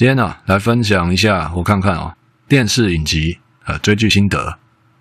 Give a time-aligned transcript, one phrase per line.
[0.00, 2.16] 今天呢、啊，来分享一下我看看啊、哦，
[2.48, 4.58] 电视影集呃追剧心得。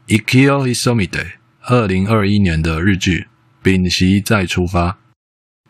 [0.08, 3.30] Ikkyo Hisomide 二零二一年的日剧，
[3.64, 4.98] 屏息再出发。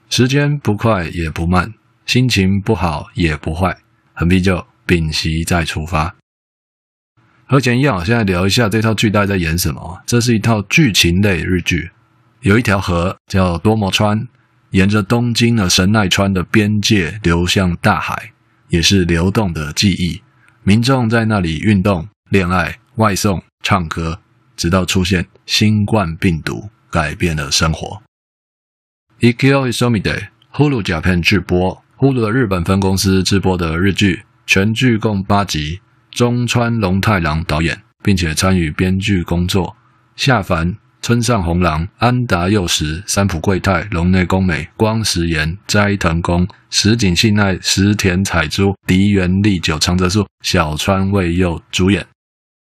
[0.09, 1.71] 时间不快也不慢，
[2.07, 3.77] 心情不好也不坏，
[4.15, 6.15] 很必就屏息再出发。
[7.45, 10.01] 和前一样，现在聊一下这套剧大概在演什么。
[10.07, 11.91] 这是一套剧情类日剧，
[12.41, 14.27] 有一条河叫多摩川，
[14.71, 18.31] 沿着东京的神奈川的边界流向大海。
[18.69, 20.21] 也是流动的记忆，
[20.63, 24.19] 民众在那里运动、恋爱、外送、唱歌，
[24.55, 28.01] 直到出现新冠病毒，改变了生活。
[29.19, 39.75] Ikkyo Isomide Hulu Japan 制播，Hulu 的日本分公司制播的日剧，全剧共八集，中川龙太郎导演，并且参与编剧工作，
[40.15, 40.77] 下凡。
[41.01, 52.05] 村上红郎、安达佑实、三浦贵太、龙内公美、光石研、斋藤工、石井信奈、石田彩珠、荻原利久、长泽树、小川未佑主演。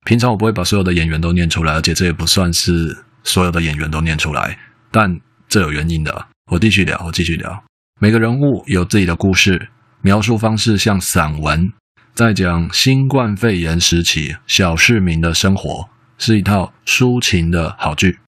[0.05, 4.57] 平常我不会把所有的演员都念出来，而且这也不算是所有的演员都念出来，
[4.91, 6.27] 但这有原因的。
[6.51, 7.63] 我继续聊，我继续聊。
[7.99, 9.69] 每个人物有自己的故事，
[10.01, 11.73] 描述方式像散文，
[12.13, 18.19] 在讲新冠肺炎时期小市民的生活，是一套抒情的好剧。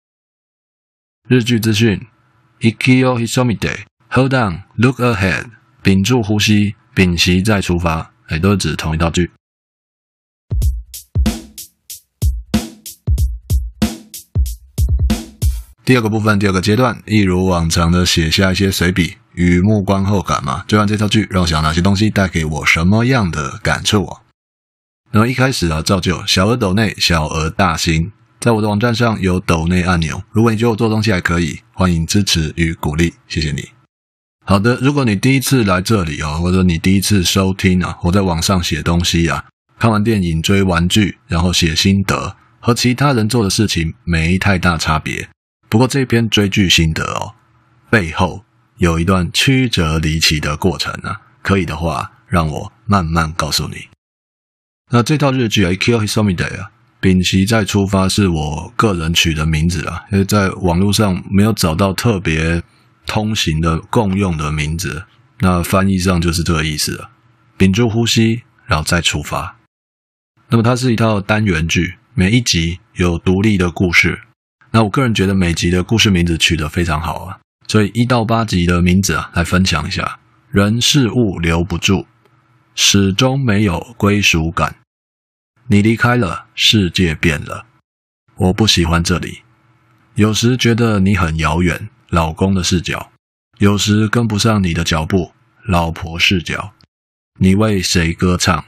[1.30, 2.08] 日剧资讯
[2.60, 5.52] ：Ikkyo Hisomide，Hold on，Look ahead，
[5.84, 9.30] 屏住呼吸，屏息再出发，哎，都是指同一套剧。
[15.86, 20.66] 第二个部分，第二个阶段，一如往常的写下一些随笔，与目光后感嘛。
[20.68, 24.22] 追完这套剧，让我想哪些东西带给我什么样的感触啊？
[25.12, 28.12] 那么一开始啊，照旧，小额抖内，小额大新。
[28.40, 33.68] 在我的网站上有抖内按钮，如果你觉得我做东西还可以，欢迎支持与鼓励，谢谢你。
[34.46, 39.44] 好的，如果你第一次来这里哦，或者你第一次收听啊，我在网上写东西啊，
[39.78, 45.28] 看完电影、追完剧，然后写心得，和其他人做的事情没太大差别。
[45.68, 47.36] 不过这篇追剧心得哦，
[47.90, 48.46] 背后
[48.78, 53.90] 有一段曲折离奇的过程啊，可以的话，让我慢慢告诉你。
[54.92, 56.72] 那这套日剧啊，Kyo Hisomide 啊。
[57.02, 62.62] 屏息再出发是我个人取的名字啊，因为在网络上没有找到特别
[63.06, 65.06] 通行的共用的名字，
[65.40, 67.10] 那翻译上就是这个意思了。
[67.58, 69.58] 屏住呼吸，然后再出发。
[70.50, 74.22] 那么它是一套单元剧，每一集有独立的故事。
[74.72, 80.20] 那我个人觉得每集的故事名字取得非常好啊，所以一到八集的名字啊，来分享一下：
[80.52, 82.06] 人事物留不住，
[82.76, 84.76] 始终没有归属感。
[85.72, 87.68] 你离开了，世界变了。
[88.38, 89.44] 我不喜欢这里。
[90.16, 93.12] 有时觉得你很遥远，老公的视角；
[93.60, 95.32] 有时跟不上你的脚步，
[95.68, 96.74] 老婆视角。
[97.40, 98.66] 你为谁歌唱？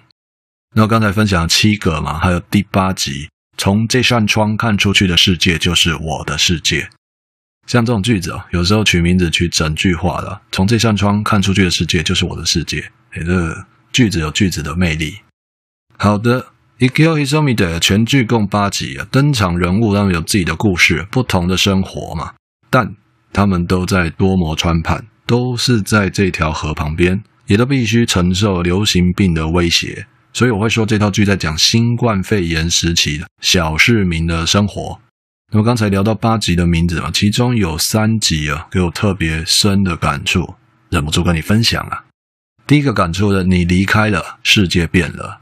[0.75, 6.87] 那我刚才分享七个嘛，还有第八集，从这扇窗看出去的世界就是我的世界。
[7.65, 10.39] 像这种句子啊，有时候取名字取整句话了。
[10.51, 12.91] 从这扇窗看出去的世界就是我的世界。
[13.13, 15.17] 诶，这个句子有句子的魅力。
[15.97, 16.45] 好的。
[16.81, 22.33] Ikkyo Hisomide 全剧共八集啊，登场人物他们有自己的故事，不同的生活嘛，
[22.71, 22.95] 但
[23.31, 34.99] 他们都在多摩川畔，都是在这条河旁边，也都必须承受流行病的威胁，所以我会说这套剧在讲新冠肺炎时期的小市民的生活。
[35.51, 40.55] 那么刚才聊到八集的名字嘛，其中有三集啊给我特别深的感触，
[40.89, 42.05] 忍不住跟你分享啊。
[42.65, 45.41] 第一个感触的，你离开了，世界变了。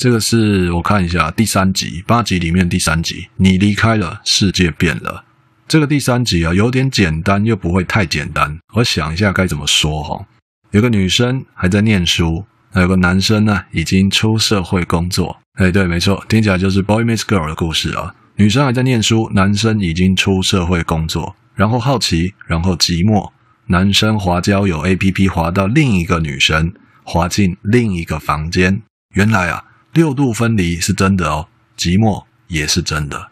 [0.00, 5.26] 这个是我看一下第三集，八集里面第三集，你离开了，世界变了。
[5.68, 8.58] 这个第三集啊，有点简单，又不会太简单。
[8.76, 10.26] 我想一下该怎么说哈。
[10.70, 15.38] 有个女生还在念书，还有个男生呢，已经出社会工作。
[15.58, 18.14] 哎，对，没错，听起来就是 Boy Meets Girl 的故事啊。
[18.36, 21.36] 女生还在念书，男生已经出社会工作。
[21.54, 23.30] 然后好奇，然后寂寞，
[23.66, 28.80] 男生滑交友 APP 滑到另一个女生，滑进另一个房间。
[29.14, 29.64] 原来啊。
[29.92, 33.30] 六度分离是真的哦，寂寞也是真的。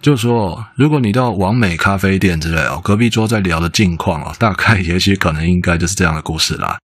[0.00, 6.78] 就说，如果你到完美咖啡店之类哦，隔壁桌在聊的近况哦，大概也许可能应该就是这样的故事啦。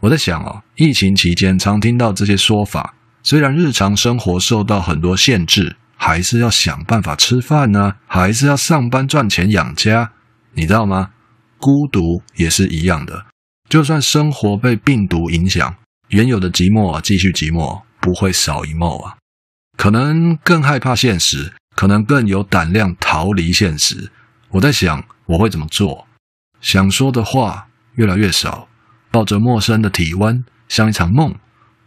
[0.00, 10.12] 我在想哦，疫情期间常听到这些说法，虽然日常生活受到很多限制，还是要想办法吃饭呢，还是要上班赚钱养家，
[10.54, 11.10] 你知道吗？
[11.58, 13.26] 孤独也是一样的，
[13.68, 15.76] 就算生活被病毒影响，
[16.08, 19.16] 原有的寂寞，继续寂寞，不会少一梦啊。
[19.76, 24.10] 可能更害怕现实，可能更有胆量逃离现实。
[24.50, 26.06] 我在想，我会怎么做？
[26.60, 28.68] 想说的话越来越少，
[29.10, 31.34] 抱着陌生的体温，像一场梦。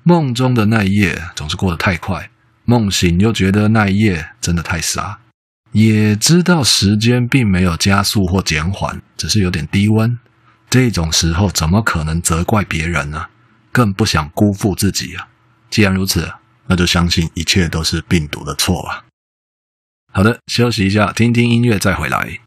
[0.03, 2.29] 梦中的那一夜总是过得太快，
[2.65, 5.19] 梦醒又觉得那一夜真的太傻。
[5.73, 10.17] 也知道时间并没有加速或减缓，只是有点低温。
[10.69, 13.27] 这种时候怎么可能责怪别人呢？
[13.77, 15.27] 更不想辜负自己啊！
[15.69, 16.33] 既然如此，
[16.65, 19.05] 那就相信一切都是病毒的错吧。
[20.11, 22.39] 好的，休息一下，听听音乐再回来。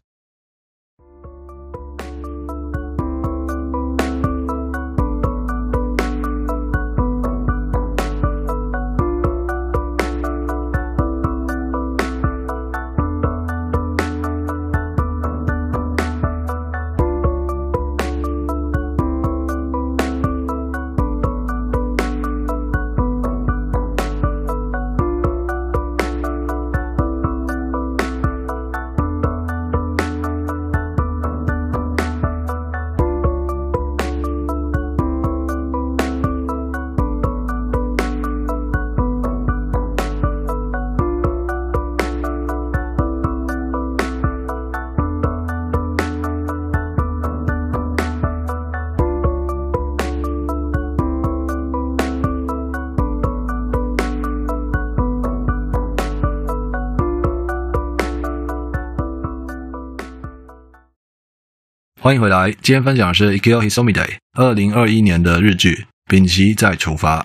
[62.03, 63.93] 欢迎回来，今天分享的是《Ikio Hisomide》
[64.33, 65.71] 二零二一年的日剧
[66.09, 67.21] 《屏息再出发》。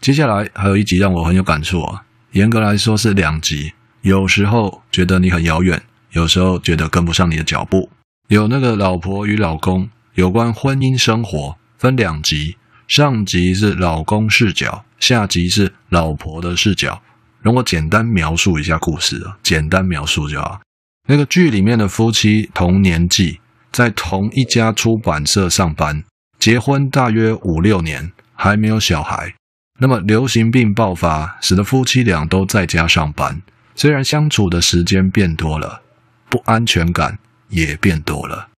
[0.00, 3.72] 接下来还有一集让我很有感触啊，严格来说是两集。
[4.02, 5.82] 有时候觉得你很遥远，
[6.12, 7.90] 有时候觉得跟不上你的脚步。
[8.28, 12.56] 有那个老婆与老公有关婚姻生活，分两集，
[12.86, 17.02] 上集是老公视角，下集是老婆的视角。
[17.42, 20.60] 容我简单描述一下故事啊，简单描述就好。
[21.08, 23.40] 那个剧里面的夫妻同年纪。
[23.74, 26.04] 在同一家出版社上班，
[26.38, 29.34] 结婚大约五六年，还没有小孩。
[29.80, 33.42] 那么流行病爆发，使得夫妻俩都在家上班。
[33.74, 35.82] 虽然相处的时间变多了，
[36.28, 37.18] 不安全感
[37.48, 38.50] 也变多了。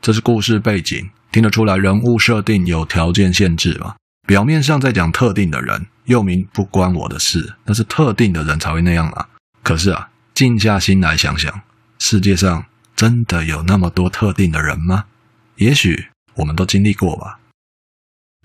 [0.00, 3.96] 这是故事背景，听得出来人物设定有条件限制吗？
[4.26, 9.28] 表面上在讲特定的人，又名不关我的事，那是特定的人才会那样啊。
[9.62, 11.60] 可是啊，静下心来想想，
[11.98, 12.64] 世界上。
[12.98, 15.04] 真的有那么多特定的人吗？
[15.54, 17.38] 也许我们都经历过吧。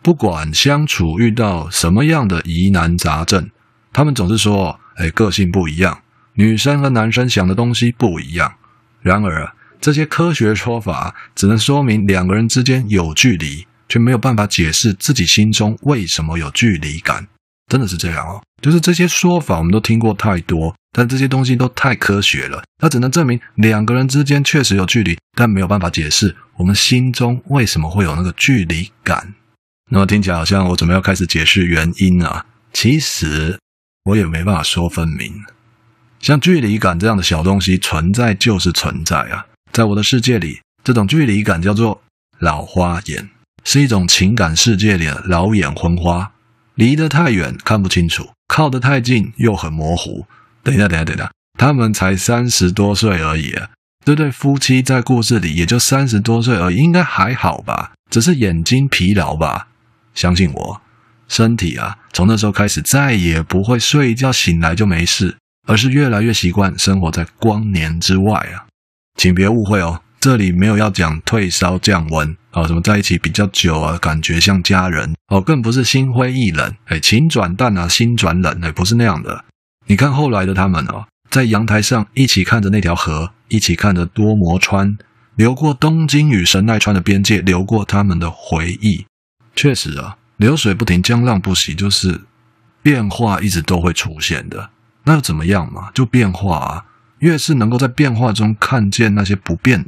[0.04, 3.50] 不管相处遇到什么样的疑难杂症，
[3.92, 6.04] 他们总是说：“哎，个性不一样，
[6.34, 8.54] 女生和男生想的东西不一样。”
[9.02, 17.28] 然而，这些科学说法只能说明两个人之间有距离，却没有办法解释自己心中为什么有距离感。
[17.68, 20.74] 真的是这样哦，就是这些说法我们都听过太多。
[20.96, 29.34] 但这些东西都太科学了，它只能证明两个人之间确实有距离，但没有办法解释我们心中为什么会有那个距离感。
[29.90, 33.58] 那么听起来好像我准备要开始解释原因啊，其实
[34.04, 35.34] 我也没办法说分明。
[36.20, 42.00] 像距离感这样的小东西存在就是存在啊，在我的世界里，这种距离感叫做
[42.38, 43.28] 老花眼，
[43.64, 46.32] 是一种情感世界里的老眼昏花，
[46.76, 50.26] 离得太远看不清楚，靠得太近又很模糊。
[50.64, 53.70] 等一下，等一下，等一下，他们才三十多岁而已啊！
[54.06, 57.94] 这对夫妻在故事里也就三十多岁而已，应该还好吧？
[58.10, 59.68] 只是眼睛疲劳吧？
[60.14, 60.82] 相信我，
[61.28, 65.38] 身体啊，从那时候开始再也不会睡一觉醒来就没事，
[65.68, 68.68] 而是越来越习惯生活在光年之外啊！
[69.16, 79.44] 请别误会哦，这里没有要讲退烧降温啊，什么在一起比较久啊，感觉像家人哦，更不是心灰意冷，哎，情转淡啊，心转冷，哎，不是那样的。
[79.86, 84.98] 你看后来的他们哦，在阳台上一起看着那条河，一起看着多摩川
[85.36, 89.06] 流过东京与神奈川的边界，流过他们的回忆。
[89.54, 92.22] 确实啊，流水不停，江浪不息，就是
[92.82, 94.70] 变化一直都会出现的。
[95.04, 95.92] 那又怎么样嘛？
[95.94, 96.86] 就变化啊！
[97.20, 99.86] 越是能够在变化中看见那些不变，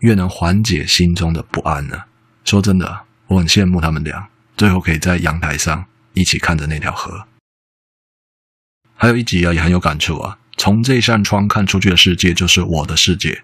[0.00, 2.02] 越能缓解心中的不安呢。
[2.44, 7.26] 说真的，我很羡慕他们俩，最后可以在阳台上一起看着那条河。
[8.94, 10.38] 还有一集啊，也很有感触啊。
[10.56, 13.42] 从这扇窗看出去的世界，就是我的世界。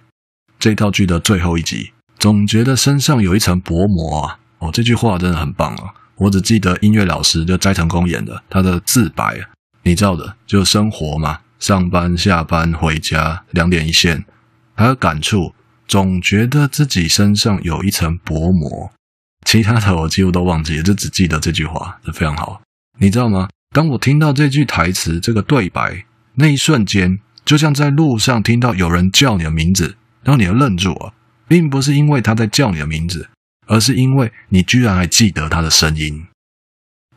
[0.59, 4.39] 这套剧的最后一集，总觉得身上有一层薄膜啊。
[4.59, 5.93] 哦，这句话真的很棒啊！
[6.15, 9.41] 我只记得音乐老师就斋藤工演的他的自白，
[9.83, 14.25] 你知道的，就生活嘛，上班、下班、回家，两点一线，
[14.77, 15.53] 还有感触，
[15.87, 18.91] 总觉得自己身上有一层薄膜，
[19.45, 22.63] 其他的我几乎都忘记了，就只记得这句话，这非常好。
[22.99, 23.49] 你知道吗？
[23.75, 31.15] 当我听到这句台词，这个对白，那一瞬间，就像在路上听到有人叫你的名字，然后你就愣住了，
[31.49, 33.29] 并不是因为他在叫你的名字，
[33.67, 36.27] 而是因为你居然还记得他的声音。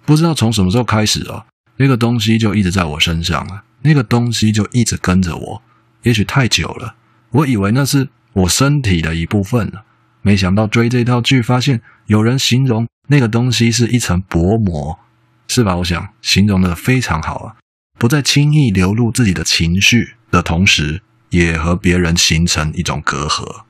[0.05, 1.45] 不知道从什么时候开始啊，
[1.77, 5.61] 那个东西就一直在我身上了，那个东西就一直跟着我。
[6.03, 6.95] 也许太久了，
[7.31, 9.85] 我以为那是我身体的一部分了，
[10.21, 14.99] 没想到追这套剧，发现有人形容那个东西是一层薄膜，
[15.47, 15.77] 是吧？
[15.77, 17.55] 我想形容的非常好啊。
[17.97, 23.63] 不再轻易流露自己的情绪的同时，也和别人形成一种隔阂。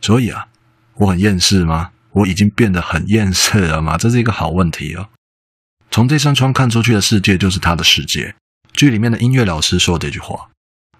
[0.00, 0.48] 所以啊，
[0.94, 1.90] 我很厌世吗？
[2.10, 3.96] 我已经变得很厌世了吗？
[3.96, 5.08] 这是一个好问题哦。
[5.90, 8.34] 从这扇窗看出去的世界就是他的世界。
[8.72, 10.48] 剧里面的音乐老师说这句话，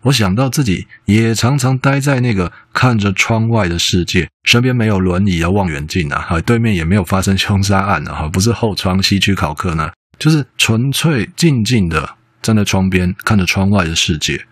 [0.03, 9.91] 我想到自己也常常待在那个看着窗外的世界，身边没有轮椅啊、望远镜啊，哈对面也没有发生凶杀案啊，哈不是后窗西区考克呢。
[10.19, 14.47] 就是纯粹静静的站在窗边看着窗外的世界，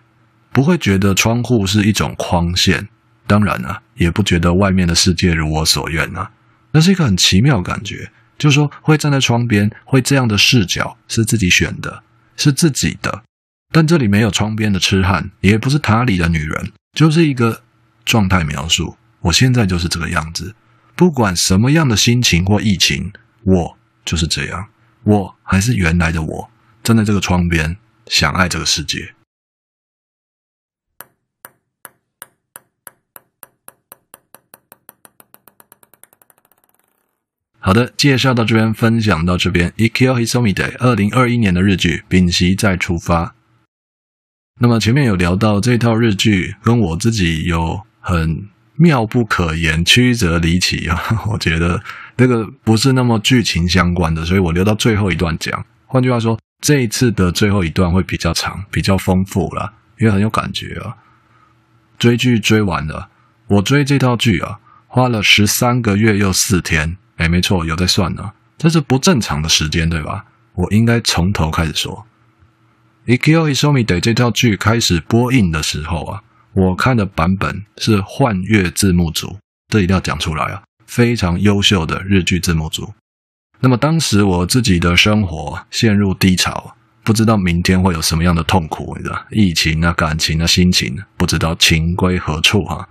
[0.51, 2.87] 不会觉得窗户是一种框线，
[3.27, 6.31] 当然啊，也不觉得外面的世界如我所愿啊。
[6.71, 12.03] 那是一个很奇妙感觉，就是说会站在窗边，会这样的视角是自己选的，
[12.35, 13.23] 是自己的。
[13.71, 17.63] 但这里没有窗边的痴汉，也不是塔里的女人，就是一个
[18.03, 18.97] 状态描述。
[19.21, 20.53] 我现在就是这个样子，
[20.95, 23.13] 不管什么样的心情或疫情，
[23.43, 24.67] 我就是这样。
[25.03, 26.51] 我还是原来的我，
[26.83, 29.13] 站在这个窗边，想爱这个世界。
[37.59, 39.71] 好的，介绍到这边，分享到这边。
[39.77, 43.25] Ikkyo Hisomide 二零二一年的日剧《屏息再出发》。
[44.61, 51.01] 那么前面有聊到这套日剧，跟我自己有很妙不可言、曲折离奇啊，
[51.31, 51.81] 我觉得。
[52.17, 55.65] 那个不是那么剧情相关的，所以我留到最后一段讲。
[55.87, 60.95] 换句话说，这一次的最后一段会比较长，比较丰富了，因为很有感觉啊。
[61.97, 63.09] 追剧追完了，
[63.47, 66.97] 我追这套剧啊，花了十三个月又四天。
[67.15, 70.25] 哎，没错，有在算呢，这是不正常的时间，对吧？
[70.53, 72.05] 我应该从头开始说。
[73.11, 79.37] Ikio isomide 这套剧开始播映的时候啊，我看的版本是幻乐字幕组，
[79.67, 80.63] 这一定要讲出来啊。
[80.87, 82.93] 非常优秀的日剧字幕组。
[83.59, 89.25] 那么当时我自己的生活陷入低潮，不知道明天会有什么样的痛苦，你知道？
[89.29, 92.87] 疫情啊，感情啊，心情，不知道情归何处哈。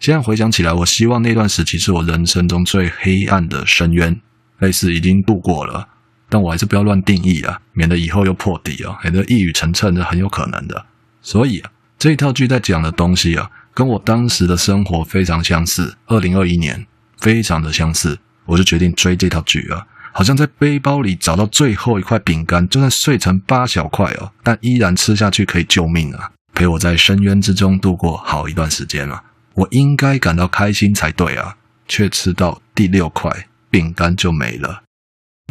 [0.00, 4.20] 现在回想起来，我希望那段时期是我人生中最黑暗的深渊，
[4.58, 5.88] 类似已经度过了，
[6.32, 10.86] 但我还是不要乱定义啊，免得以后又破底啊，免得一语成谶是很有可能的。
[11.20, 15.98] 所以啊，这一套剧在讲的东西啊，跟我当时的生活非常相似。
[16.06, 16.86] 二零二一年。
[17.18, 19.86] 非常的相似，我就决定追这套剧啊！
[20.12, 26.32] 好像在背包里找到最后一块饼干，就算碎成八小块哦，但依然吃下去可以救命啊！
[26.52, 29.22] 陪我在深渊之中度过好一段时间了，
[29.54, 31.54] 我应该感到开心才对啊！
[31.86, 34.82] 却吃到第六块饼干就没了，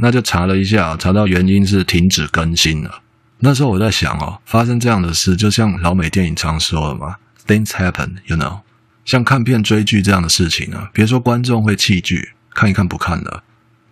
[0.02, 3.02] 那就查了一下，查到原因是停止更新了。
[3.40, 7.16] 那时候我在想哦，发生这样的事，就像老美电影常说的嘛
[7.48, 8.62] ，Things happen，you know。
[9.06, 13.44] 像看片追剧这样的事情呢，别说观众会弃剧，看一看不看了，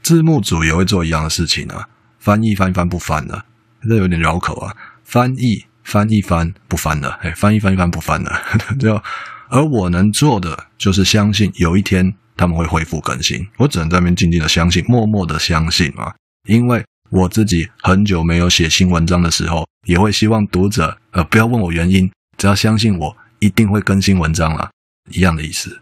[0.04, 1.88] 字幕组也会做一样的事情啊，
[2.20, 3.46] 翻译翻一翻不翻了，
[3.88, 8.32] 这有点绕口啊，翻译翻一翻不翻了，哎，翻译翻一翻不翻了，
[8.80, 9.02] 就
[9.50, 16.16] 而我能做的就是相信有一天他们会恢复更新，我只能在那边静静的相信，默默的相信啊，
[16.48, 24.72] 因为我自己很久没有写新文章的时候，也会希望读者呃不要问我原因，只要相信我一定会更新文章了。
[25.12, 25.82] 一样的意思，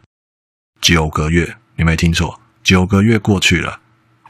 [0.82, 3.80] 九个月，你没听错，九个月过去了，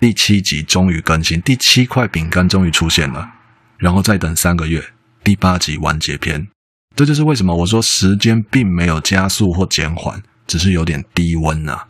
[0.01, 3.31] 第七集终于更新，第七块饼干终于出现了，
[3.77, 4.83] 然后再等三个月，
[5.23, 6.45] 第八集完结篇。
[6.93, 11.87] 这就是为什么我说时间并没有加速或减缓，只是有点低温啊。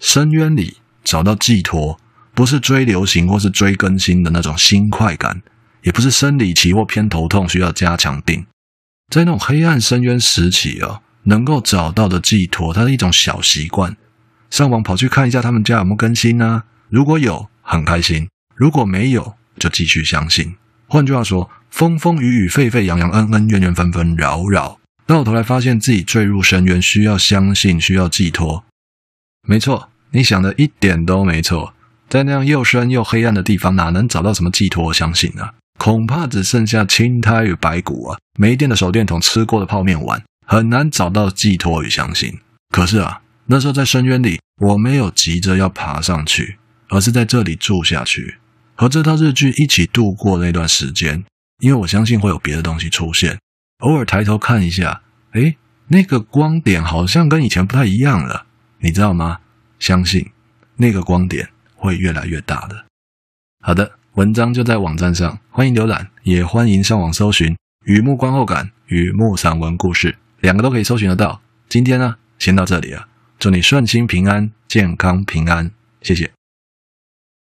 [0.00, 2.00] 深渊里找到寄托，
[2.34, 5.40] 不是追流行或是追更新的那种新快感，
[5.82, 8.46] 也不是生理期或偏头痛需要加强定，
[9.12, 11.02] 在那种黑暗深渊时期啊。
[11.24, 13.94] 能够找到的寄托，它是一种小习惯。
[14.48, 16.64] 上网跑去看一下他们家有没有更新呢、啊？
[16.88, 18.26] 如果有，很开心；
[18.56, 20.56] 如果没有，就继续相信。
[20.86, 28.64] 换句话说，风风雨雨、沸沸扬扬、恩恩怨怨、纷纷扰扰，到头来发现自己坠入深渊，需要相信，需要寄托。
[29.48, 31.74] 没错，你想的一点都没错，
[32.08, 34.84] 在那样又深又黑暗的地方，哪能找到什么寄托？
[34.86, 42.38] 我相信啊，恐怕只剩下青苔与白骨啊，没电的手电筒，吃过的泡面碗，很难找到寄托与相信。
[42.74, 48.38] 可是啊，那时候在深渊里，我没有急着要爬上去，而是在这里住下去，
[48.74, 51.24] 和这套日剧一起度过那段时间。
[51.60, 53.38] 因为我相信会有别的东西出现，
[53.80, 55.56] 偶尔抬头看一下，诶，
[55.88, 58.46] 那个光点好像跟以前不太一样了，
[58.82, 59.38] 你知道吗？
[59.78, 60.30] 相信
[60.76, 62.84] 那个光点会越来越大的。
[63.60, 67.52] 好的，文章就在网站上，欢迎浏览，也欢迎上网搜寻
[67.84, 71.40] 《雨幕观后感》与《雨幕散文故事》，两个都可以搜寻得到。
[71.68, 73.06] 今天呢，先到这里了，
[73.38, 75.70] 祝你顺心平安，健康平安，
[76.00, 76.30] 谢谢。